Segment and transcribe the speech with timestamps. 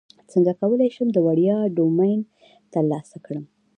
[0.31, 2.19] څنګه کولی شم د وړیا ډومین
[2.73, 3.45] ترلاسه کړم